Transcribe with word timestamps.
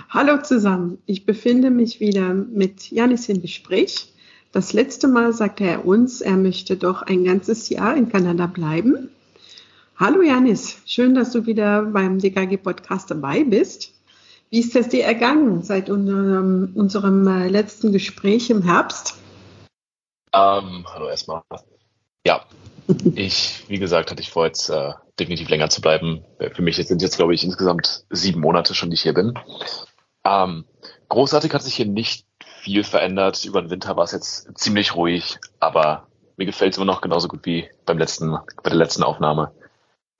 Hallo 0.08 0.42
zusammen, 0.42 0.98
ich 1.04 1.26
befinde 1.26 1.70
mich 1.70 1.98
wieder 1.98 2.32
mit 2.32 2.92
Janis 2.92 3.28
im 3.28 3.42
Gespräch. 3.42 4.12
Das 4.52 4.72
letzte 4.72 5.08
Mal 5.08 5.32
sagte 5.32 5.64
er 5.64 5.84
uns, 5.84 6.20
er 6.20 6.36
möchte 6.36 6.76
doch 6.76 7.02
ein 7.02 7.24
ganzes 7.24 7.68
Jahr 7.70 7.96
in 7.96 8.08
Kanada 8.08 8.46
bleiben. 8.46 9.10
Hallo 9.96 10.22
Janis, 10.22 10.78
schön, 10.86 11.16
dass 11.16 11.32
du 11.32 11.46
wieder 11.46 11.82
beim 11.82 12.20
DKG 12.20 12.56
Podcast 12.56 13.10
dabei 13.10 13.42
bist. 13.42 13.94
Wie 14.50 14.60
ist 14.60 14.76
es 14.76 14.86
dir 14.86 15.02
ergangen 15.02 15.64
seit 15.64 15.90
unserem, 15.90 16.70
unserem 16.76 17.26
äh, 17.26 17.48
letzten 17.48 17.90
Gespräch 17.90 18.48
im 18.48 18.62
Herbst? 18.62 19.16
Ähm, 20.32 20.84
hallo 20.86 21.08
erstmal. 21.08 21.42
Ich, 23.14 23.64
wie 23.68 23.78
gesagt, 23.78 24.10
hatte 24.10 24.22
ich 24.22 24.30
vor, 24.30 24.46
jetzt 24.46 24.68
äh, 24.70 24.92
definitiv 25.18 25.48
länger 25.48 25.68
zu 25.68 25.80
bleiben. 25.80 26.24
Für 26.52 26.62
mich 26.62 26.76
sind 26.76 27.02
jetzt, 27.02 27.16
glaube 27.16 27.34
ich, 27.34 27.44
insgesamt 27.44 28.04
sieben 28.10 28.40
Monate 28.40 28.74
schon, 28.74 28.90
die 28.90 28.94
ich 28.94 29.02
hier 29.02 29.14
bin. 29.14 29.38
Ähm, 30.24 30.64
großartig 31.08 31.52
hat 31.52 31.62
sich 31.62 31.74
hier 31.74 31.86
nicht 31.86 32.26
viel 32.62 32.84
verändert. 32.84 33.44
Über 33.44 33.62
den 33.62 33.70
Winter 33.70 33.96
war 33.96 34.04
es 34.04 34.12
jetzt 34.12 34.58
ziemlich 34.58 34.94
ruhig, 34.94 35.38
aber 35.58 36.06
mir 36.36 36.46
gefällt 36.46 36.72
es 36.72 36.78
immer 36.78 36.86
noch 36.86 37.00
genauso 37.00 37.28
gut 37.28 37.44
wie 37.44 37.68
beim 37.86 37.98
letzten, 37.98 38.32
bei 38.62 38.70
der 38.70 38.78
letzten 38.78 39.02
Aufnahme. 39.02 39.52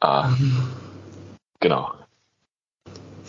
Äh, 0.01 0.25
genau. 1.61 1.93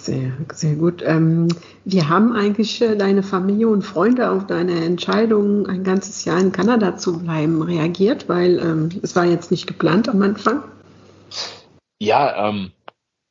Sehr, 0.01 0.31
sehr 0.51 0.75
gut. 0.77 1.03
Ähm, 1.05 1.47
wie 1.85 2.01
haben 2.01 2.33
eigentlich 2.33 2.81
äh, 2.81 2.95
deine 2.95 3.21
Familie 3.21 3.67
und 3.67 3.83
Freunde 3.83 4.31
auf 4.31 4.47
deine 4.47 4.83
Entscheidung, 4.83 5.67
ein 5.67 5.83
ganzes 5.83 6.25
Jahr 6.25 6.39
in 6.39 6.51
Kanada 6.51 6.97
zu 6.97 7.19
bleiben, 7.19 7.61
reagiert? 7.61 8.27
Weil 8.27 8.57
ähm, 8.57 8.89
es 9.03 9.15
war 9.15 9.25
jetzt 9.25 9.51
nicht 9.51 9.67
geplant 9.67 10.09
am 10.09 10.23
Anfang. 10.23 10.63
Ja, 11.99 12.49
ähm, 12.49 12.71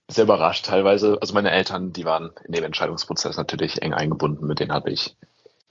sehr 0.09 0.23
überrascht 0.23 0.67
teilweise. 0.67 1.19
Also 1.21 1.35
meine 1.35 1.51
Eltern, 1.51 1.93
die 1.93 2.05
waren 2.05 2.31
in 2.45 2.53
dem 2.53 2.63
Entscheidungsprozess 2.63 3.37
natürlich 3.37 3.83
eng 3.83 3.93
eingebunden. 3.93 4.47
Mit 4.47 4.61
denen 4.61 4.73
habe 4.73 4.93
ich 4.93 5.17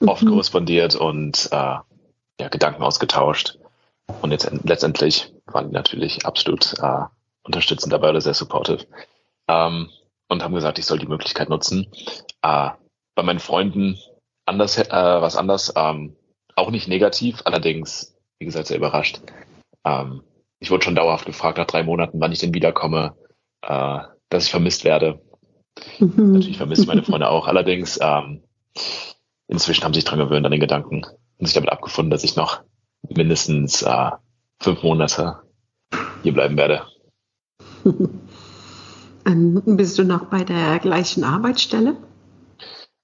oft 0.06 0.24
Mhm. 0.24 0.32
korrespondiert 0.32 0.96
und 0.96 1.48
äh, 1.54 1.76
ja, 2.42 2.48
Gedanken 2.52 2.84
ausgetauscht. 2.84 3.58
Und 4.22 4.32
jetzt 4.32 4.52
letztendlich 4.66 5.34
waren 5.46 5.70
die 5.70 5.74
natürlich 5.74 6.26
absolut 6.26 6.74
äh, 6.82 7.06
unterstützend 7.44 7.94
dabei 7.94 8.10
oder 8.10 8.20
sehr 8.20 8.34
supportive. 8.34 8.86
Ähm, 9.48 9.88
und 10.30 10.44
haben 10.44 10.54
gesagt, 10.54 10.80
ich 10.80 10.86
soll 10.86 11.00
die 11.00 11.08
Möglichkeit 11.08 11.50
nutzen. 11.50 11.88
Äh, 12.42 12.70
bei 13.16 13.24
meinen 13.24 13.40
Freunden 13.40 14.00
anders, 14.46 14.78
äh, 14.78 14.88
was 14.90 15.36
anders, 15.36 15.74
ähm, 15.76 16.16
auch 16.56 16.72
nicht 16.72 16.88
negativ, 16.88 17.42
allerdings, 17.46 18.16
wie 18.40 18.46
gesagt, 18.46 18.68
sehr 18.68 18.78
überrascht. 18.78 19.20
Ähm, 19.86 20.24
ich 20.60 20.72
wurde 20.72 20.84
schon 20.84 20.96
dauerhaft 20.96 21.26
gefragt 21.26 21.58
nach 21.58 21.68
drei 21.68 21.84
Monaten, 21.84 22.20
wann 22.22 22.32
ich 22.32 22.40
denn 22.40 22.54
wiederkomme, 22.54 23.16
äh, 23.62 24.00
dass 24.30 24.46
ich 24.46 24.52
vermisst 24.52 24.84
werde. 24.84 25.22
Mhm. 26.00 26.34
Natürlich 26.34 26.58
vermisse 26.58 26.84
ich 26.84 26.88
meine 26.88 27.04
Freunde 27.04 27.30
auch. 27.30 27.48
Allerdings, 27.48 28.00
ähm, 28.02 28.44
inzwischen 29.48 29.84
haben 29.84 29.94
sie 29.94 30.00
sich 30.00 30.10
dran 30.10 30.20
gewöhnt 30.20 30.46
an 30.46 30.52
den 30.52 30.62
Gedanken 30.62 31.06
und 31.38 31.46
sich 31.46 31.54
damit 31.54 31.72
abgefunden, 31.72 32.12
dass 32.12 32.24
ich 32.24 32.36
noch 32.36 32.62
mindestens 33.08 33.82
äh, 33.82 34.12
fünf 34.60 34.84
Monate 34.84 35.40
hier 36.24 36.34
bleiben 36.34 36.58
werde. 36.58 36.84
Ähm, 39.30 39.62
bist 39.78 39.98
du 40.00 40.04
noch 40.04 40.26
bei 40.26 40.44
der 40.44 40.80
gleichen 40.80 41.24
Arbeitsstelle? 41.24 41.96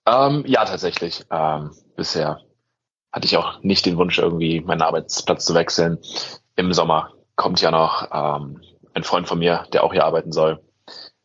Ähm, 0.08 0.44
ja, 0.48 0.66
tatsächlich. 0.66 1.24
Ähm, 1.30 1.72
bisher 1.96 2.42
hatte 3.12 3.26
ich 3.28 3.38
auch 3.38 3.62
nicht 3.62 3.86
den 3.86 3.98
Wunsch, 3.98 4.18
irgendwie 4.18 4.62
meinen 4.62 4.82
Arbeitsplatz 4.82 5.46
zu 5.46 5.54
wechseln. 5.54 6.00
Im 6.56 6.74
Sommer 6.74 7.14
kommt 7.36 7.62
ja 7.62 7.72
noch 7.72 8.10
ähm, 8.12 8.62
ein 8.94 9.04
Freund 9.04 9.28
von 9.28 9.40
mir, 9.40 9.66
der 9.72 9.84
auch 9.84 9.94
hier 9.94 10.06
arbeiten 10.06 10.32
soll. 10.32 10.62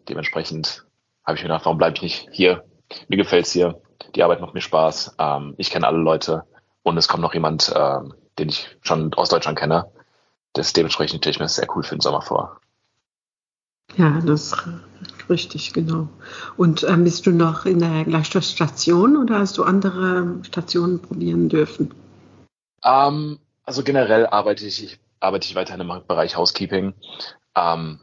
Dementsprechend 0.09 0.84
habe 1.25 1.37
ich 1.37 1.43
mir 1.43 1.49
gedacht, 1.49 1.65
warum 1.65 1.78
bleibe 1.78 1.97
ich 1.97 2.03
nicht 2.03 2.28
hier? 2.33 2.65
Mir 3.09 3.16
gefällt's 3.16 3.53
hier. 3.53 3.81
Die 4.15 4.22
Arbeit 4.22 4.41
macht 4.41 4.55
mir 4.55 4.60
Spaß. 4.60 5.16
Ähm, 5.19 5.55
ich 5.56 5.71
kenne 5.71 5.87
alle 5.87 5.99
Leute 5.99 6.44
und 6.83 6.97
es 6.99 7.09
kommt 7.09 7.22
noch 7.22 7.34
jemand, 7.34 7.72
ähm, 7.75 8.15
den 8.39 8.49
ich 8.49 8.77
schon 8.83 9.15
aus 9.15 9.28
Deutschland 9.31 9.59
kenne. 9.59 9.91
Das 10.53 10.72
dementsprechend 10.72 11.21
stelle 11.21 11.33
ich 11.33 11.41
mir 11.41 11.49
sehr 11.49 11.69
cool 11.75 11.84
für 11.84 11.94
den 11.94 12.00
Sommer 12.00 12.22
vor. 12.22 12.60
Ja, 13.97 14.21
das 14.21 14.53
ist 14.53 14.56
richtig, 15.28 15.73
genau. 15.73 16.09
Und 16.56 16.84
ähm, 16.84 17.05
bist 17.05 17.27
du 17.27 17.33
noch 17.33 17.67
in 17.67 17.81
der 17.81 18.05
gleichen 18.05 18.43
Station 18.43 19.17
oder 19.17 19.41
hast 19.41 19.59
du 19.59 19.65
andere 19.65 20.39
Stationen 20.43 21.01
probieren 21.01 21.49
dürfen? 21.49 21.93
Ähm, 22.84 23.39
also 23.65 23.83
generell 23.83 24.27
arbeite 24.27 24.67
ich, 24.67 24.83
ich 24.84 25.01
arbeite 25.21 25.47
ich 25.47 25.55
weiterhin 25.55 25.81
im 25.81 26.03
Bereich 26.06 26.37
Housekeeping. 26.37 26.95
Ähm, 27.55 28.01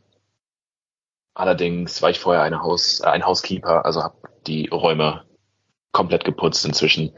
allerdings 1.34 2.02
war 2.02 2.10
ich 2.10 2.20
vorher 2.20 2.44
eine 2.44 2.62
Haus, 2.62 3.00
äh, 3.00 3.08
ein 3.08 3.26
Housekeeper, 3.26 3.86
also 3.86 4.04
habe 4.04 4.16
die 4.46 4.68
Räume 4.68 5.24
komplett 5.92 6.26
geputzt. 6.26 6.66
Inzwischen 6.66 7.12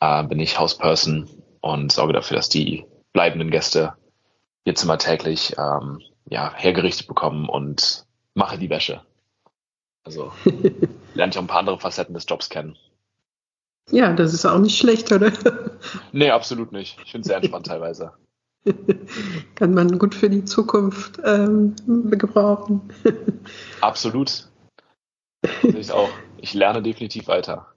äh, 0.00 0.22
bin 0.24 0.38
ich 0.38 0.58
Houseperson 0.58 1.28
und 1.60 1.92
sorge 1.92 2.12
dafür, 2.12 2.36
dass 2.36 2.48
die 2.48 2.84
bleibenden 3.12 3.50
Gäste 3.50 3.94
ihr 4.64 4.74
Zimmer 4.74 4.98
täglich 4.98 5.56
ähm, 5.58 6.00
ja, 6.26 6.52
hergerichtet 6.54 7.08
bekommen 7.08 7.48
und 7.48 8.06
mache 8.38 8.56
die 8.56 8.70
Wäsche. 8.70 9.02
Also 10.04 10.32
lerne 11.14 11.30
ich 11.30 11.36
auch 11.36 11.42
ein 11.42 11.48
paar 11.48 11.58
andere 11.58 11.78
Facetten 11.78 12.14
des 12.14 12.24
Jobs 12.26 12.48
kennen. 12.48 12.76
Ja, 13.90 14.12
das 14.12 14.32
ist 14.32 14.46
auch 14.46 14.58
nicht 14.58 14.78
schlecht, 14.78 15.12
oder? 15.12 15.32
Nee, 16.12 16.30
absolut 16.30 16.72
nicht. 16.72 16.98
Ich 17.04 17.12
finde 17.12 17.22
es 17.22 17.28
sehr 17.28 17.36
entspannt 17.36 17.66
teilweise. 17.68 18.12
Kann 19.54 19.72
man 19.72 19.98
gut 19.98 20.14
für 20.14 20.28
die 20.28 20.44
Zukunft 20.44 21.20
ähm, 21.24 21.74
gebrauchen. 22.10 22.80
Absolut. 23.80 24.48
Ich 25.62 25.92
auch. 25.92 26.10
Ich 26.38 26.54
lerne 26.54 26.82
definitiv 26.82 27.28
weiter. 27.28 27.68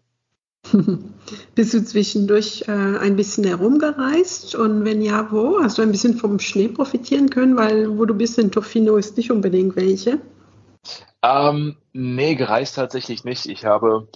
Bist 1.55 1.73
du 1.73 1.85
zwischendurch 1.85 2.66
äh, 2.67 2.72
ein 2.72 3.16
bisschen 3.16 3.43
herumgereist? 3.43 4.55
Und 4.55 4.83
wenn 4.83 5.01
ja, 5.01 5.31
wo? 5.31 5.61
Hast 5.61 5.78
du 5.78 5.81
ein 5.83 5.91
bisschen 5.91 6.17
vom 6.17 6.39
Schnee 6.39 6.67
profitieren 6.67 7.29
können? 7.29 7.55
Weil 7.55 7.97
wo 7.97 8.05
du 8.05 8.13
bist 8.16 8.39
in 8.39 8.51
Tofino 8.51 8.97
ist 8.97 9.17
nicht 9.17 9.31
unbedingt 9.31 9.75
welche. 9.75 10.19
Ähm, 11.21 11.77
nee, 11.93 12.35
gereist 12.35 12.75
tatsächlich 12.75 13.23
nicht. 13.23 13.45
Ich 13.45 13.65
habe, 13.65 14.07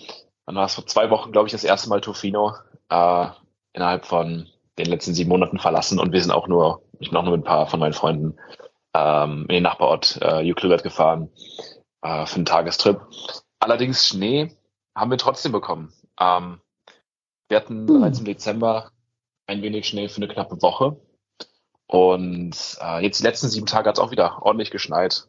wann 0.46 0.56
war 0.56 0.66
es 0.66 0.76
vor 0.76 0.88
zwei 0.88 1.10
Wochen, 1.10 1.32
glaube 1.32 1.48
ich, 1.48 1.52
das 1.52 1.64
erste 1.64 1.90
Mal 1.90 2.02
Tofino 2.02 2.54
äh, 2.90 3.28
innerhalb 3.74 4.06
von 4.06 4.48
den 4.78 4.88
letzten 4.88 5.14
sieben 5.14 5.30
Monaten 5.30 5.60
verlassen 5.60 6.00
und 6.00 6.12
wir 6.12 6.22
sind 6.22 6.32
auch 6.32 6.48
nur, 6.48 6.82
ich 7.00 7.10
bin 7.10 7.18
auch 7.18 7.24
nur 7.24 7.38
mit 7.38 7.42
ein 7.42 7.48
paar 7.48 7.68
von 7.68 7.80
meinen 7.80 7.94
Freunden 7.94 8.38
ähm, 8.94 9.42
in 9.48 9.56
den 9.56 9.64
Nachbarort 9.64 10.18
äh, 10.22 10.50
Euclid 10.50 10.84
gefahren 10.84 11.30
äh, 12.02 12.26
für 12.26 12.36
einen 12.36 12.46
Tagestrip. 12.46 13.02
Allerdings 13.60 14.08
Schnee 14.08 14.52
haben 14.96 15.12
wir 15.12 15.18
trotzdem 15.18 15.52
bekommen. 15.52 15.94
Ähm, 16.20 16.62
wir 17.48 17.58
hatten 17.58 17.88
Hm. 17.88 18.00
bereits 18.00 18.20
im 18.20 18.26
Dezember 18.26 18.92
ein 19.48 19.62
wenig 19.62 19.88
Schnee 19.88 20.10
für 20.10 20.18
eine 20.18 20.28
knappe 20.28 20.62
Woche. 20.62 21.00
Und 21.88 22.78
äh, 22.82 23.04
jetzt 23.04 23.20
die 23.20 23.24
letzten 23.24 23.48
sieben 23.48 23.68
Tage 23.68 23.90
hat 23.90 23.98
es 23.98 24.04
auch 24.04 24.12
wieder 24.12 24.42
ordentlich 24.42 24.72
geschneit. 24.72 25.28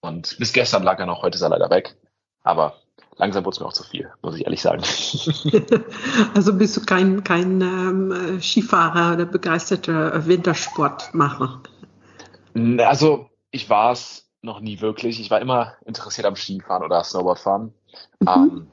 Und 0.00 0.36
bis 0.38 0.52
gestern 0.52 0.82
lag 0.82 0.98
er 0.98 1.06
noch, 1.06 1.22
heute 1.22 1.36
ist 1.36 1.42
er 1.42 1.48
leider 1.48 1.70
weg. 1.70 1.96
Aber 2.42 2.74
langsam 3.16 3.44
wurde 3.44 3.56
es 3.56 3.60
mir 3.60 3.66
auch 3.66 3.72
zu 3.72 3.82
viel, 3.82 4.10
muss 4.22 4.36
ich 4.36 4.44
ehrlich 4.44 4.62
sagen. 4.62 4.82
also 6.34 6.56
bist 6.56 6.76
du 6.76 6.84
kein, 6.84 7.24
kein 7.24 7.60
ähm, 7.60 8.40
Skifahrer 8.40 9.14
oder 9.14 9.26
begeisterter 9.26 10.26
Wintersportmacher? 10.26 11.62
Also 12.78 13.30
ich 13.50 13.68
war 13.68 13.92
es 13.92 14.30
noch 14.42 14.60
nie 14.60 14.80
wirklich. 14.80 15.20
Ich 15.20 15.30
war 15.30 15.40
immer 15.40 15.74
interessiert 15.84 16.26
am 16.26 16.36
Skifahren 16.36 16.84
oder 16.84 17.02
Snowboardfahren. 17.02 17.74
Mhm. 18.20 18.28
Ähm, 18.28 18.66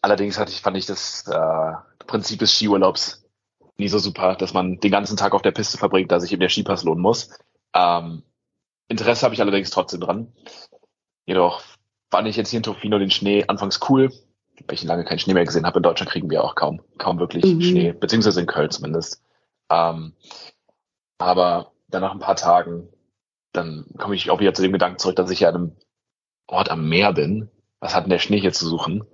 allerdings 0.00 0.38
hatte 0.38 0.50
ich, 0.50 0.60
fand 0.60 0.76
ich 0.76 0.86
das 0.86 1.26
äh, 1.28 1.72
Prinzip 2.06 2.38
des 2.38 2.52
Skiurlaubs 2.52 3.24
nie 3.76 3.88
so 3.88 3.98
super, 3.98 4.34
dass 4.34 4.54
man 4.54 4.80
den 4.80 4.90
ganzen 4.90 5.16
Tag 5.16 5.34
auf 5.34 5.42
der 5.42 5.52
Piste 5.52 5.78
verbringt, 5.78 6.10
da 6.10 6.18
sich 6.18 6.32
eben 6.32 6.40
der 6.40 6.48
Skipass 6.48 6.82
lohnen 6.82 7.02
muss. 7.02 7.30
Ähm, 7.74 8.24
Interesse 8.88 9.24
habe 9.24 9.34
ich 9.34 9.40
allerdings 9.40 9.70
trotzdem 9.70 10.00
dran. 10.00 10.32
Jedoch 11.26 11.62
fand 12.10 12.26
ich 12.26 12.36
jetzt 12.36 12.50
hier 12.50 12.58
in 12.58 12.62
Tofino 12.62 12.98
den 12.98 13.10
Schnee 13.10 13.44
anfangs 13.46 13.80
cool, 13.88 14.10
weil 14.66 14.74
ich 14.74 14.84
lange 14.84 15.04
keinen 15.04 15.18
Schnee 15.18 15.34
mehr 15.34 15.44
gesehen 15.44 15.66
habe. 15.66 15.78
In 15.78 15.82
Deutschland 15.82 16.10
kriegen 16.10 16.30
wir 16.30 16.42
auch 16.42 16.54
kaum, 16.54 16.80
kaum 16.96 17.18
wirklich 17.18 17.44
Mhm. 17.44 17.62
Schnee, 17.62 17.92
beziehungsweise 17.92 18.40
in 18.40 18.46
Köln 18.46 18.70
zumindest. 18.70 19.22
Ähm, 19.70 20.14
aber 21.18 21.72
dann 21.88 22.00
nach 22.00 22.12
ein 22.12 22.20
paar 22.20 22.36
Tagen 22.36 22.88
dann 23.52 23.86
komme 23.98 24.14
ich 24.14 24.30
auch 24.30 24.40
wieder 24.40 24.54
zu 24.54 24.62
dem 24.62 24.72
Gedanken 24.72 24.98
zurück, 24.98 25.16
dass 25.16 25.30
ich 25.30 25.40
ja 25.40 25.48
an 25.48 25.54
einem 25.54 25.76
Ort 26.46 26.70
am 26.70 26.88
Meer 26.88 27.12
bin. 27.12 27.50
Was 27.80 27.94
hat 27.94 28.04
denn 28.04 28.10
der 28.10 28.18
Schnee 28.18 28.40
hier 28.40 28.52
zu 28.52 28.66
suchen? 28.66 29.04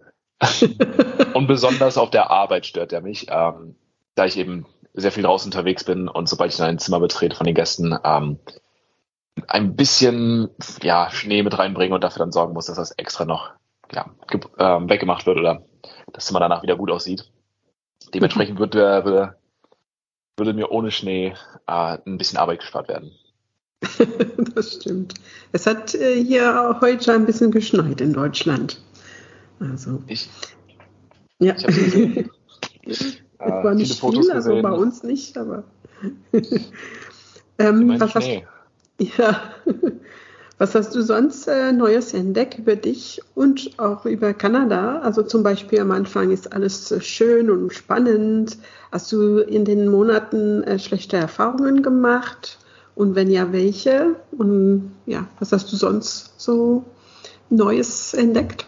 und 1.35 1.47
besonders 1.47 1.97
auf 1.97 2.11
der 2.11 2.31
Arbeit 2.31 2.67
stört 2.67 2.93
er 2.93 3.01
mich, 3.01 3.27
ähm, 3.31 3.77
da 4.15 4.27
ich 4.27 4.37
eben 4.37 4.67
sehr 4.93 5.13
viel 5.13 5.23
draußen 5.23 5.49
unterwegs 5.49 5.85
bin 5.85 6.09
und 6.09 6.29
sobald 6.29 6.53
ich 6.53 6.59
dann 6.59 6.69
ein 6.69 6.79
Zimmer 6.79 7.01
betrete 7.01 7.37
von 7.37 7.47
den 7.47 7.55
Gästen, 7.55 7.97
ähm, 8.05 8.39
ein 9.49 9.77
bisschen 9.77 10.51
ja, 10.83 11.11
Schnee 11.11 11.43
mit 11.43 11.59
reinbringe 11.59 11.95
und 11.95 12.05
dafür 12.05 12.21
dann 12.21 12.33
sorgen 12.33 12.55
muss, 12.55 12.67
dass 12.67 12.77
das 12.77 12.93
extra 12.93 13.25
noch 13.25 13.53
ja, 13.93 14.11
ähm, 14.59 14.89
weggemacht 14.89 15.27
wird 15.27 15.39
oder 15.39 15.63
das 16.13 16.27
Zimmer 16.27 16.41
danach 16.41 16.63
wieder 16.63 16.77
gut 16.77 16.91
aussieht. 16.91 17.31
Dementsprechend 18.13 18.59
würde, 18.59 19.05
würde, 19.05 19.37
würde 20.37 20.53
mir 20.53 20.71
ohne 20.71 20.91
Schnee 20.91 21.35
äh, 21.67 21.99
ein 22.07 22.19
bisschen 22.19 22.39
Arbeit 22.39 22.61
gespart 22.61 22.89
werden. 22.89 23.13
das 24.55 24.75
stimmt. 24.75 25.15
Es 25.53 25.67
hat 25.67 25.95
äh, 25.95 26.23
hier 26.23 26.79
heute 26.81 27.13
ein 27.13 27.27
bisschen 27.27 27.51
geschneit 27.51 28.01
in 28.01 28.13
Deutschland. 28.13 28.81
Also. 29.61 30.03
Ich, 30.07 30.29
ja. 31.41 31.55
ich 31.57 31.67
gesehen. 31.67 32.31
äh, 33.39 33.51
war 33.51 33.75
nicht 33.75 34.01
viel, 34.01 34.31
also 34.31 34.63
bei 34.63 34.73
uns 34.73 35.03
nicht, 35.03 35.37
aber. 35.37 35.65
ähm, 37.59 38.01
was, 38.01 38.15
hast, 38.15 38.31
ja. 38.99 39.41
was 40.59 40.75
hast 40.75 40.95
du 40.95 41.03
sonst 41.03 41.49
äh, 41.49 41.73
Neues 41.73 42.15
entdeckt 42.15 42.59
über 42.59 42.77
dich 42.77 43.21
und 43.35 43.79
auch 43.79 44.05
über 44.05 44.35
Kanada? 44.35 45.01
Also 45.01 45.23
zum 45.23 45.43
Beispiel 45.43 45.81
am 45.81 45.91
Anfang 45.91 46.31
ist 46.31 46.53
alles 46.53 46.91
äh, 46.93 47.01
schön 47.01 47.51
und 47.51 47.73
spannend. 47.73 48.57
Hast 48.93 49.11
du 49.13 49.39
in 49.39 49.65
den 49.65 49.89
Monaten 49.89 50.63
äh, 50.63 50.79
schlechte 50.79 51.17
Erfahrungen 51.17 51.83
gemacht? 51.83 52.59
Und 52.95 53.17
wenn 53.17 53.31
ja, 53.31 53.53
welche? 53.53 54.17
Und 54.31 54.95
ja, 55.07 55.27
was 55.41 55.51
hast 55.53 55.73
du 55.73 55.77
sonst 55.77 56.41
so 56.41 56.85
Neues 57.51 58.15
entdeckt? 58.15 58.67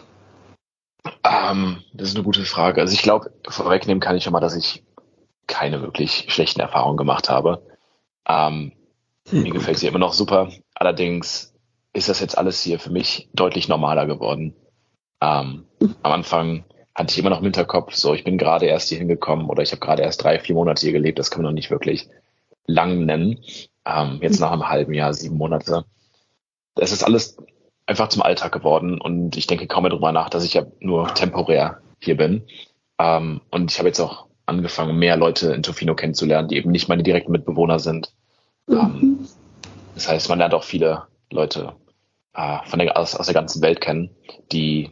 Ähm, 1.23 1.81
das 1.93 2.09
ist 2.09 2.15
eine 2.15 2.25
gute 2.25 2.43
Frage. 2.43 2.81
Also 2.81 2.93
ich 2.93 3.01
glaube, 3.01 3.31
vorwegnehmen 3.47 4.01
kann 4.01 4.17
ich 4.17 4.23
schon 4.23 4.33
mal, 4.33 4.39
dass 4.39 4.55
ich 4.55 4.83
keine 5.47 5.81
wirklich 5.81 6.25
schlechten 6.27 6.59
Erfahrungen 6.59 6.97
gemacht 6.97 7.29
habe. 7.29 7.61
Ähm, 8.27 8.73
mir 9.31 9.51
gefällt 9.51 9.77
sie 9.77 9.87
immer 9.87 9.99
noch 9.99 10.13
super. 10.13 10.49
Allerdings 10.73 11.53
ist 11.93 12.09
das 12.09 12.19
jetzt 12.19 12.37
alles 12.37 12.61
hier 12.61 12.79
für 12.79 12.91
mich 12.91 13.29
deutlich 13.33 13.67
normaler 13.67 14.05
geworden. 14.05 14.55
Ähm, 15.21 15.65
am 16.03 16.11
Anfang 16.11 16.65
hatte 16.93 17.11
ich 17.11 17.19
immer 17.19 17.29
noch 17.29 17.39
im 17.39 17.45
Hinterkopf, 17.45 17.93
so 17.93 18.13
ich 18.13 18.23
bin 18.23 18.37
gerade 18.37 18.65
erst 18.65 18.89
hier 18.89 18.97
hingekommen 18.97 19.47
oder 19.47 19.63
ich 19.63 19.71
habe 19.71 19.79
gerade 19.79 20.03
erst 20.03 20.23
drei, 20.23 20.39
vier 20.39 20.55
Monate 20.55 20.81
hier 20.81 20.93
gelebt. 20.93 21.19
Das 21.19 21.31
kann 21.31 21.41
man 21.41 21.51
noch 21.51 21.55
nicht 21.55 21.71
wirklich 21.71 22.09
lang 22.65 23.05
nennen. 23.05 23.39
Ähm, 23.85 24.19
jetzt 24.21 24.39
nach 24.39 24.51
einem 24.51 24.67
halben 24.69 24.93
Jahr, 24.93 25.13
sieben 25.13 25.37
Monate. 25.37 25.85
Das 26.75 26.91
ist 26.91 27.03
alles 27.03 27.37
einfach 27.85 28.09
zum 28.09 28.21
Alltag 28.21 28.51
geworden 28.51 28.99
und 28.99 29.37
ich 29.37 29.47
denke 29.47 29.67
kaum 29.67 29.83
mehr 29.83 29.91
darüber 29.91 30.11
nach, 30.11 30.29
dass 30.29 30.43
ich 30.43 30.53
ja 30.53 30.65
nur 30.79 31.13
temporär 31.13 31.81
hier 31.99 32.17
bin. 32.17 32.43
Ähm, 32.99 33.41
und 33.49 33.71
ich 33.71 33.79
habe 33.79 33.89
jetzt 33.89 33.99
auch 33.99 34.27
angefangen, 34.45 34.97
mehr 34.97 35.17
Leute 35.17 35.53
in 35.53 35.63
Tofino 35.63 35.95
kennenzulernen, 35.95 36.47
die 36.49 36.57
eben 36.57 36.71
nicht 36.71 36.89
meine 36.89 37.03
direkten 37.03 37.31
Mitbewohner 37.31 37.79
sind. 37.79 38.13
Mhm. 38.67 39.27
Das 39.95 40.07
heißt, 40.07 40.29
man 40.29 40.39
lernt 40.39 40.53
auch 40.53 40.63
viele 40.63 41.07
Leute 41.31 41.75
äh, 42.33 42.59
von 42.65 42.79
der, 42.79 42.97
aus, 42.97 43.15
aus 43.15 43.25
der 43.25 43.33
ganzen 43.33 43.61
Welt 43.61 43.81
kennen, 43.81 44.09
die 44.51 44.91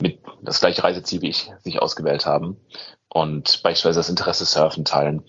mit 0.00 0.20
das 0.42 0.60
gleiche 0.60 0.84
Reiseziel 0.84 1.22
wie 1.22 1.30
ich 1.30 1.50
sich 1.62 1.80
ausgewählt 1.80 2.26
haben 2.26 2.56
und 3.08 3.62
beispielsweise 3.62 4.00
das 4.00 4.10
Interesse 4.10 4.44
Surfen 4.44 4.84
teilen. 4.84 5.22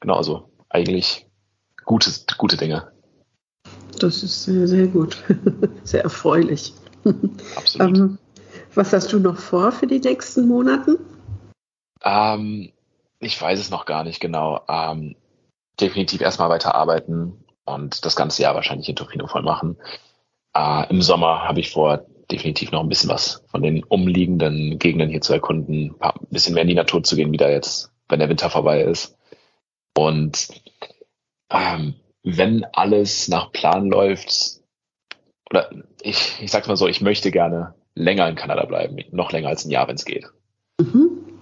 Genau, 0.00 0.16
also 0.16 0.50
eigentlich 0.68 1.26
gute, 1.84 2.10
gute 2.36 2.56
Dinge. 2.56 2.92
Das 3.98 4.22
ist 4.22 4.44
sehr, 4.44 4.68
sehr 4.68 4.86
gut. 4.86 5.24
Sehr 5.84 6.04
erfreulich. 6.04 6.72
Absolut. 7.56 7.98
ähm, 7.98 8.18
was 8.74 8.92
hast 8.92 9.12
du 9.12 9.18
noch 9.18 9.38
vor 9.38 9.72
für 9.72 9.86
die 9.86 9.98
nächsten 9.98 10.46
Monate? 10.46 10.98
Ähm, 12.04 12.70
ich 13.18 13.40
weiß 13.40 13.58
es 13.58 13.70
noch 13.70 13.86
gar 13.86 14.04
nicht 14.04 14.20
genau. 14.20 14.60
Ähm, 14.68 15.16
definitiv 15.80 16.20
erstmal 16.20 16.48
weiter 16.48 16.74
arbeiten 16.74 17.44
und 17.64 18.04
das 18.04 18.16
ganze 18.16 18.42
Jahr 18.42 18.54
wahrscheinlich 18.54 18.88
in 18.88 18.96
Tofino 18.96 19.26
voll 19.26 19.42
machen. 19.42 19.76
Äh, 20.54 20.88
Im 20.90 21.02
Sommer 21.02 21.42
habe 21.46 21.60
ich 21.60 21.70
vor, 21.70 22.06
definitiv 22.30 22.72
noch 22.72 22.82
ein 22.82 22.88
bisschen 22.88 23.10
was 23.10 23.44
von 23.50 23.62
den 23.62 23.84
umliegenden 23.84 24.78
Gegenden 24.78 25.08
hier 25.08 25.20
zu 25.20 25.32
erkunden, 25.32 25.94
ein 26.00 26.12
bisschen 26.30 26.54
mehr 26.54 26.62
in 26.62 26.68
die 26.68 26.74
Natur 26.74 27.02
zu 27.02 27.16
gehen, 27.16 27.32
wieder 27.32 27.50
jetzt, 27.50 27.90
wenn 28.08 28.18
der 28.18 28.28
Winter 28.28 28.50
vorbei 28.50 28.82
ist. 28.82 29.16
Und 29.96 30.48
ähm, 31.50 31.94
wenn 32.22 32.64
alles 32.72 33.28
nach 33.28 33.52
Plan 33.52 33.88
läuft, 33.88 34.60
oder 35.50 35.70
ich, 36.02 36.36
ich 36.40 36.50
sag's 36.50 36.68
mal 36.68 36.76
so, 36.76 36.86
ich 36.86 37.00
möchte 37.00 37.30
gerne 37.30 37.74
länger 37.94 38.28
in 38.28 38.36
Kanada 38.36 38.64
bleiben, 38.66 38.98
noch 39.10 39.32
länger 39.32 39.48
als 39.48 39.64
ein 39.64 39.70
Jahr, 39.70 39.88
wenn 39.88 39.96
es 39.96 40.04
geht. 40.04 40.26
Mhm. 40.80 41.40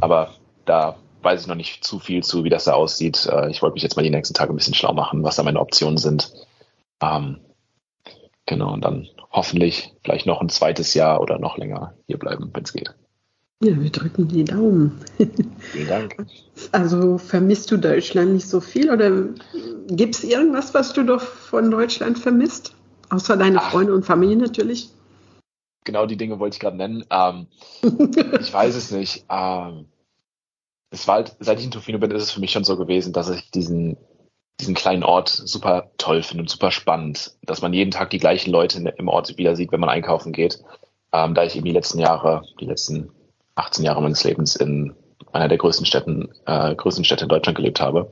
Aber 0.00 0.34
da 0.66 0.96
weiß 1.22 1.42
ich 1.42 1.46
noch 1.46 1.54
nicht 1.54 1.84
zu 1.84 1.98
viel 1.98 2.22
zu, 2.22 2.44
wie 2.44 2.50
das 2.50 2.64
da 2.64 2.74
aussieht. 2.74 3.26
Äh, 3.26 3.50
ich 3.50 3.62
wollte 3.62 3.74
mich 3.74 3.82
jetzt 3.82 3.96
mal 3.96 4.02
die 4.02 4.10
nächsten 4.10 4.34
Tage 4.34 4.52
ein 4.52 4.56
bisschen 4.56 4.74
schlau 4.74 4.92
machen, 4.92 5.22
was 5.22 5.36
da 5.36 5.42
meine 5.42 5.60
Optionen 5.60 5.98
sind. 5.98 6.32
Ähm, 7.00 7.38
genau, 8.46 8.72
und 8.72 8.84
dann 8.84 9.08
hoffentlich 9.30 9.92
vielleicht 10.02 10.26
noch 10.26 10.40
ein 10.40 10.48
zweites 10.48 10.94
Jahr 10.94 11.20
oder 11.20 11.38
noch 11.38 11.58
länger 11.58 11.94
hier 12.06 12.18
bleiben, 12.18 12.50
wenn 12.52 12.64
es 12.64 12.72
geht. 12.72 12.94
Ja, 13.62 13.80
wir 13.80 13.90
drücken 13.90 14.28
die 14.28 14.44
Daumen. 14.44 15.00
Vielen 15.72 15.88
Dank. 15.88 16.16
Also 16.72 17.18
vermisst 17.18 17.70
du 17.70 17.76
Deutschland 17.76 18.32
nicht 18.32 18.48
so 18.48 18.60
viel 18.60 18.90
oder 18.90 19.28
gibt 19.86 20.16
es 20.16 20.24
irgendwas, 20.24 20.74
was 20.74 20.92
du 20.92 21.04
doch 21.04 21.22
von 21.22 21.70
Deutschland 21.70 22.18
vermisst? 22.18 22.74
Außer 23.10 23.36
deine 23.36 23.60
Ach, 23.60 23.70
Freunde 23.70 23.94
und 23.94 24.04
Familie 24.04 24.36
natürlich. 24.36 24.90
Genau 25.84 26.06
die 26.06 26.16
Dinge 26.16 26.40
wollte 26.40 26.56
ich 26.56 26.60
gerade 26.60 26.76
nennen. 26.76 27.04
Ähm, 27.10 27.46
ich 28.40 28.52
weiß 28.52 28.74
es 28.74 28.90
nicht. 28.90 29.24
Ähm, 29.30 29.86
es 30.90 31.06
war 31.06 31.16
halt, 31.16 31.36
seit 31.40 31.58
ich 31.58 31.64
in 31.64 31.70
Tofino 31.70 31.98
bin, 31.98 32.10
ist 32.10 32.22
es 32.22 32.30
für 32.30 32.40
mich 32.40 32.52
schon 32.52 32.64
so 32.64 32.76
gewesen, 32.76 33.12
dass 33.12 33.28
ich 33.30 33.50
diesen, 33.50 33.96
diesen 34.60 34.74
kleinen 34.74 35.02
Ort 35.02 35.28
super 35.28 35.90
toll 35.98 36.22
finde 36.22 36.42
und 36.42 36.50
super 36.50 36.70
spannend, 36.70 37.32
dass 37.42 37.62
man 37.62 37.72
jeden 37.72 37.90
Tag 37.90 38.10
die 38.10 38.18
gleichen 38.18 38.50
Leute 38.50 38.78
im 38.96 39.08
Ort 39.08 39.36
wieder 39.36 39.56
sieht, 39.56 39.72
wenn 39.72 39.80
man 39.80 39.90
einkaufen 39.90 40.32
geht. 40.32 40.62
Ähm, 41.12 41.34
da 41.34 41.44
ich 41.44 41.56
eben 41.56 41.64
die 41.64 41.72
letzten 41.72 41.98
Jahre, 41.98 42.42
die 42.60 42.66
letzten 42.66 43.10
18 43.54 43.84
Jahre 43.84 44.02
meines 44.02 44.24
Lebens 44.24 44.56
in 44.56 44.94
einer 45.32 45.48
der 45.48 45.58
größten 45.58 45.86
Städten, 45.86 46.28
äh, 46.46 46.74
größten 46.74 47.04
Städte 47.04 47.24
in 47.24 47.28
Deutschland 47.28 47.56
gelebt 47.56 47.80
habe. 47.80 48.10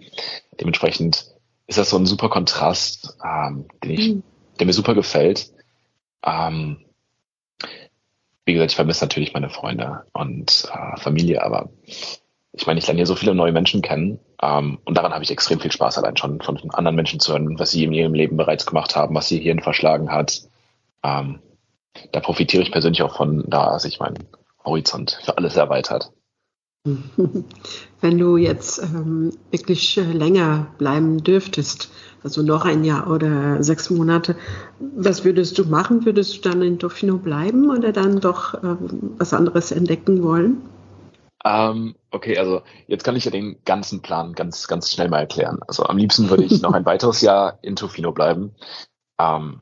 Dementsprechend 0.61 1.27
ist 1.67 1.79
das 1.79 1.91
so 1.91 1.97
ein 1.97 2.07
super 2.07 2.29
Kontrast, 2.29 3.17
ähm, 3.25 3.67
den 3.83 3.91
ich, 3.91 4.15
mhm. 4.15 4.23
der 4.59 4.67
mir 4.67 4.73
super 4.73 4.95
gefällt. 4.95 5.51
Ähm, 6.25 6.85
wie 8.45 8.53
gesagt, 8.53 8.73
ich 8.73 8.77
vermisse 8.77 9.05
natürlich 9.05 9.33
meine 9.33 9.51
Freunde 9.51 10.05
und 10.13 10.69
äh, 10.73 11.01
Familie, 11.01 11.43
aber 11.43 11.71
ich 12.57 12.67
meine, 12.67 12.79
ich 12.79 12.87
lerne 12.87 12.99
hier 12.99 13.07
so 13.07 13.15
viele 13.15 13.35
neue 13.35 13.53
Menschen 13.53 13.83
kennen 13.83 14.19
ähm, 14.43 14.79
und 14.85 14.97
daran 14.97 15.13
habe 15.13 15.23
ich 15.23 15.31
extrem 15.31 15.61
viel 15.61 15.71
Spaß, 15.71 15.99
allein 15.99 16.17
schon 16.17 16.41
von 16.41 16.59
anderen 16.73 16.97
Menschen 16.97 17.21
zu 17.21 17.33
hören, 17.33 17.59
was 17.59 17.71
sie 17.71 17.85
in 17.85 17.93
ihrem 17.93 18.15
Leben 18.15 18.39
bereits 18.39 18.65
gemacht 18.65 18.97
haben, 18.97 19.15
was 19.15 19.29
sie 19.29 19.39
hierhin 19.39 19.61
verschlagen 19.61 20.11
hat. 20.11 20.43
Ähm, 21.03 21.41
da 22.13 22.21
profitiere 22.21 22.63
ich 22.63 22.73
persönlich 22.73 23.03
auch 23.03 23.17
von, 23.17 23.45
da 23.47 23.79
sich 23.79 24.01
mein 24.01 24.15
Horizont 24.65 25.19
für 25.23 25.37
alles 25.37 25.57
erweitert. 25.57 26.13
Wenn 28.01 28.19
du 28.19 28.39
jetzt 28.39 28.83
ähm, 28.83 29.33
wirklich 29.51 29.99
äh, 29.99 30.03
länger 30.03 30.69
bleiben 30.79 31.23
dürftest, 31.23 31.91
also 32.23 32.43
noch 32.43 32.65
ein 32.65 32.85
Jahr 32.85 33.11
oder 33.11 33.63
sechs 33.63 33.91
Monate, 33.91 34.35
was 34.79 35.25
würdest 35.25 35.59
du 35.59 35.65
machen? 35.65 36.07
Würdest 36.07 36.37
du 36.37 36.49
dann 36.49 36.63
in 36.63 36.79
Tofino 36.79 37.19
bleiben 37.19 37.71
oder 37.71 37.93
dann 37.93 38.21
doch 38.21 38.55
ähm, 38.63 39.15
was 39.19 39.35
anderes 39.35 39.73
entdecken 39.73 40.23
wollen? 40.23 40.63
Ähm, 41.47 41.95
okay, 42.11 42.39
also 42.39 42.63
jetzt 42.89 43.05
kann 43.05 43.15
ich 43.15 43.25
ja 43.25 43.31
den 43.31 43.63
ganzen 43.65 44.03
Plan 44.03 44.33
ganz, 44.33 44.67
ganz 44.67 44.91
schnell 44.91 45.09
mal 45.09 45.21
erklären. 45.21 45.61
Also 45.69 45.85
am 45.85 45.97
liebsten 45.97 46.29
würde 46.29 46.45
ich 46.45 46.61
noch 46.61 46.73
ein 46.73 46.85
weiteres 46.87 47.21
Jahr 47.21 47.61
in 47.63 47.77
Tofino 47.77 48.11
bleiben 48.11 48.57
ähm, 49.21 49.61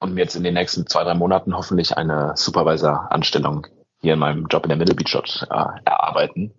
und 0.00 0.14
mir 0.14 0.22
jetzt 0.22 0.34
in 0.34 0.42
den 0.42 0.54
nächsten 0.54 0.86
zwei, 0.86 1.04
drei 1.04 1.14
Monaten 1.14 1.56
hoffentlich 1.56 1.96
eine 1.96 2.32
Supervisor-Anstellung 2.34 3.68
hier 4.00 4.14
in 4.14 4.18
meinem 4.18 4.46
Job 4.48 4.64
in 4.64 4.70
der 4.70 4.78
Middle 4.78 4.96
Beach 4.96 5.12
dort 5.12 5.46
äh, 5.48 5.80
erarbeiten. 5.84 6.52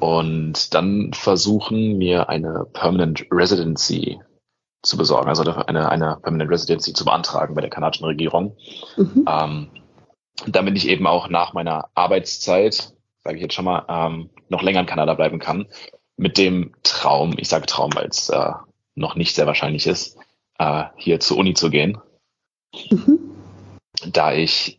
Und 0.00 0.74
dann 0.74 1.12
versuchen, 1.12 1.96
mir 1.96 2.28
eine 2.28 2.66
Permanent 2.72 3.24
Residency 3.30 4.20
zu 4.82 4.96
besorgen, 4.96 5.28
also 5.28 5.44
eine, 5.44 5.88
eine 5.88 6.18
Permanent 6.20 6.50
Residency 6.50 6.92
zu 6.92 7.04
beantragen 7.04 7.54
bei 7.54 7.60
der 7.60 7.70
kanadischen 7.70 8.04
Regierung. 8.04 8.56
Mhm. 8.96 9.24
Ähm, 9.28 9.68
damit 10.46 10.76
ich 10.76 10.88
eben 10.88 11.06
auch 11.06 11.28
nach 11.28 11.52
meiner 11.52 11.88
Arbeitszeit, 11.94 12.93
sage 13.24 13.36
ich 13.36 13.42
jetzt 13.42 13.54
schon 13.54 13.64
mal, 13.64 13.84
ähm, 13.88 14.30
noch 14.48 14.62
länger 14.62 14.80
in 14.80 14.86
Kanada 14.86 15.14
bleiben 15.14 15.38
kann. 15.38 15.66
Mit 16.16 16.38
dem 16.38 16.74
Traum, 16.82 17.34
ich 17.38 17.48
sage 17.48 17.66
Traum, 17.66 17.90
weil 17.94 18.06
es 18.06 18.28
äh, 18.28 18.52
noch 18.94 19.16
nicht 19.16 19.34
sehr 19.34 19.46
wahrscheinlich 19.46 19.86
ist, 19.86 20.16
äh, 20.58 20.84
hier 20.96 21.18
zur 21.20 21.38
Uni 21.38 21.54
zu 21.54 21.70
gehen. 21.70 21.98
Mhm. 22.90 23.18
Da 24.06 24.32
ich 24.32 24.76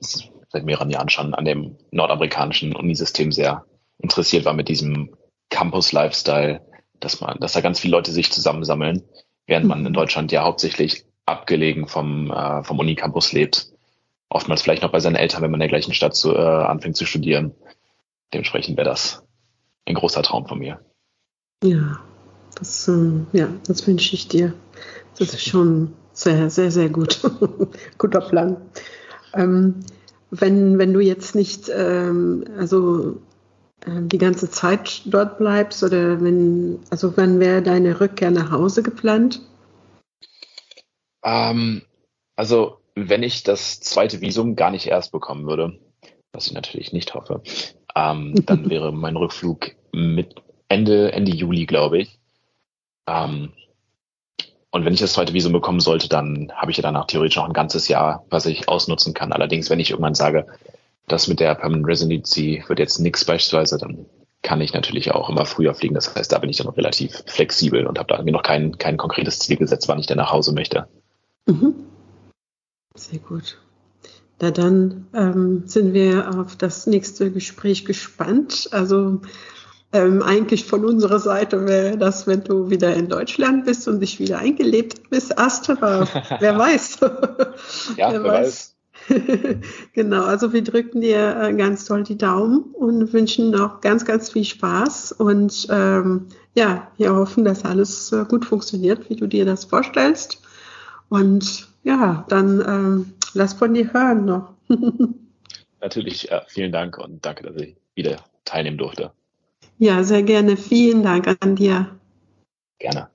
seit 0.49 0.63
mehreren 0.63 0.89
Jahren 0.89 1.09
schon 1.09 1.33
an 1.33 1.45
dem 1.45 1.77
nordamerikanischen 1.91 2.75
Unisystem 2.75 3.31
sehr 3.31 3.65
interessiert 3.99 4.45
war 4.45 4.53
mit 4.53 4.69
diesem 4.69 5.15
Campus-Lifestyle, 5.49 6.61
dass 6.99 7.19
man, 7.21 7.39
dass 7.39 7.53
da 7.53 7.61
ganz 7.61 7.79
viele 7.79 7.93
Leute 7.93 8.11
sich 8.11 8.31
zusammensammeln. 8.31 9.03
während 9.47 9.67
man 9.67 9.85
in 9.85 9.93
Deutschland 9.93 10.31
ja 10.31 10.43
hauptsächlich 10.43 11.05
abgelegen 11.25 11.87
vom, 11.87 12.31
äh, 12.31 12.63
vom 12.63 12.79
Unicampus 12.79 13.31
lebt. 13.31 13.67
Oftmals 14.29 14.63
vielleicht 14.63 14.81
noch 14.81 14.91
bei 14.91 14.99
seinen 14.99 15.15
Eltern, 15.15 15.43
wenn 15.43 15.51
man 15.51 15.59
in 15.59 15.67
der 15.67 15.69
gleichen 15.69 15.93
Stadt 15.93 16.15
zu, 16.15 16.33
äh, 16.33 16.39
anfängt 16.39 16.97
zu 16.97 17.05
studieren. 17.05 17.53
Dementsprechend 18.35 18.75
wäre 18.75 18.89
das 18.89 19.23
ein 19.85 19.95
großer 19.95 20.21
Traum 20.21 20.45
von 20.45 20.59
mir. 20.59 20.81
Ja, 21.63 22.01
das, 22.55 22.85
ähm, 22.89 23.27
ja, 23.31 23.47
das 23.65 23.87
wünsche 23.87 24.13
ich 24.13 24.27
dir. 24.27 24.53
Das 25.17 25.33
ist 25.33 25.47
schon 25.47 25.93
sehr, 26.11 26.49
sehr, 26.49 26.69
sehr 26.69 26.89
gut. 26.89 27.21
Guter 27.97 28.19
Plan. 28.19 28.57
Ähm, 29.33 29.85
wenn, 30.31 30.77
wenn 30.77 30.93
du 30.93 30.99
jetzt 30.99 31.33
nicht, 31.33 31.71
ähm, 31.73 32.43
also 32.57 33.21
äh, 33.85 34.01
die 34.01 34.17
ganze 34.17 34.49
Zeit 34.49 35.03
dort 35.05 35.37
bleibst 35.37 35.81
oder 35.81 36.21
wenn, 36.21 36.79
also 36.89 37.15
wann 37.15 37.39
wäre 37.39 37.61
deine 37.61 38.01
Rückkehr 38.01 38.31
nach 38.31 38.51
Hause 38.51 38.83
geplant? 38.83 39.39
Ähm, 41.23 41.83
also, 42.35 42.81
wenn 42.95 43.23
ich 43.23 43.43
das 43.43 43.79
zweite 43.79 44.19
Visum 44.19 44.57
gar 44.57 44.71
nicht 44.71 44.87
erst 44.87 45.13
bekommen 45.13 45.47
würde, 45.47 45.79
was 46.33 46.47
ich 46.47 46.51
natürlich 46.51 46.91
nicht 46.91 47.13
hoffe, 47.13 47.41
ähm, 47.95 48.33
dann 48.45 48.69
wäre 48.69 48.91
mein 48.91 49.15
Rückflug 49.15 49.71
mit 49.91 50.35
Ende, 50.67 51.11
Ende 51.11 51.31
Juli, 51.31 51.65
glaube 51.65 51.99
ich. 51.99 52.19
Ähm, 53.07 53.53
und 54.71 54.83
wenn 54.83 54.93
ich 54.93 54.99
das 54.99 55.13
zweite 55.13 55.33
Visum 55.33 55.53
bekommen 55.53 55.79
sollte, 55.79 56.09
dann 56.09 56.51
habe 56.53 56.71
ich 56.71 56.77
ja 56.77 56.83
danach 56.83 57.07
theoretisch 57.07 57.37
noch 57.37 57.45
ein 57.45 57.53
ganzes 57.53 57.87
Jahr, 57.87 58.25
was 58.29 58.45
ich 58.45 58.67
ausnutzen 58.67 59.13
kann. 59.13 59.31
Allerdings, 59.31 59.69
wenn 59.69 59.79
ich 59.79 59.91
irgendwann 59.91 60.15
sage, 60.15 60.47
das 61.07 61.27
mit 61.27 61.39
der 61.39 61.55
Permanent 61.55 61.87
Residency 61.87 62.63
wird 62.67 62.79
jetzt 62.79 62.99
nichts 62.99 63.23
beispielsweise, 63.23 63.77
dann 63.77 64.05
kann 64.41 64.61
ich 64.61 64.73
natürlich 64.73 65.11
auch 65.11 65.29
immer 65.29 65.45
früher 65.45 65.73
fliegen. 65.73 65.95
Das 65.95 66.13
heißt, 66.13 66.31
da 66.31 66.39
bin 66.39 66.49
ich 66.49 66.57
dann 66.57 66.67
noch 66.67 66.77
relativ 66.77 67.23
flexibel 67.25 67.87
und 67.87 67.97
habe 67.97 68.13
da 68.13 68.21
mir 68.21 68.31
noch 68.31 68.43
kein, 68.43 68.77
kein 68.77 68.97
konkretes 68.97 69.39
Ziel 69.39 69.57
gesetzt, 69.57 69.87
wann 69.87 69.99
ich 69.99 70.07
denn 70.07 70.17
nach 70.17 70.31
Hause 70.31 70.53
möchte. 70.53 70.87
Mhm. 71.45 71.73
Sehr 72.95 73.19
gut. 73.19 73.57
Na 74.41 74.51
dann 74.51 75.07
ähm, 75.13 75.63
sind 75.65 75.93
wir 75.93 76.37
auf 76.37 76.55
das 76.55 76.87
nächste 76.87 77.31
Gespräch 77.31 77.85
gespannt. 77.85 78.67
Also 78.71 79.21
ähm, 79.93 80.21
eigentlich 80.21 80.65
von 80.65 80.83
unserer 80.83 81.19
Seite 81.19 81.65
wäre 81.67 81.97
das, 81.97 82.27
wenn 82.27 82.43
du 82.43 82.69
wieder 82.69 82.93
in 82.93 83.07
Deutschland 83.07 83.65
bist 83.65 83.87
und 83.87 84.01
dich 84.01 84.19
wieder 84.19 84.39
eingelebt 84.39 85.09
bist, 85.09 85.37
aber 85.37 86.07
wer 86.39 86.57
weiß. 86.57 86.99
ja, 86.99 88.11
wer, 88.11 88.11
wer 88.11 88.23
weiß. 88.23 88.75
genau, 89.93 90.23
also 90.23 90.51
wir 90.51 90.63
drücken 90.63 91.01
dir 91.01 91.37
äh, 91.39 91.53
ganz 91.53 91.85
toll 91.85 92.03
die 92.03 92.17
Daumen 92.17 92.61
und 92.73 93.13
wünschen 93.13 93.51
noch 93.51 93.81
ganz, 93.81 94.05
ganz 94.05 94.31
viel 94.31 94.45
Spaß 94.45 95.13
und 95.13 95.67
ähm, 95.69 96.27
ja, 96.55 96.87
wir 96.97 97.15
hoffen, 97.15 97.45
dass 97.45 97.65
alles 97.65 98.11
äh, 98.11 98.25
gut 98.27 98.45
funktioniert, 98.45 99.09
wie 99.09 99.15
du 99.15 99.27
dir 99.27 99.45
das 99.45 99.65
vorstellst. 99.65 100.41
Und 101.09 101.67
ja, 101.83 102.25
dann 102.29 102.63
ähm, 102.67 103.13
lass 103.35 103.53
von 103.53 103.73
dir 103.73 103.93
hören 103.93 104.25
noch. 104.25 104.53
Natürlich, 105.81 106.31
äh, 106.31 106.41
vielen 106.47 106.71
Dank 106.71 106.97
und 106.97 107.25
danke, 107.25 107.43
dass 107.43 107.61
ich 107.61 107.75
wieder 107.93 108.23
teilnehmen 108.43 108.77
durfte. 108.77 109.11
Ja, 109.77 110.03
sehr 110.03 110.23
gerne. 110.23 110.57
Vielen 110.57 111.03
Dank 111.03 111.37
an 111.39 111.55
dir. 111.55 111.99
Gerne. 112.79 113.09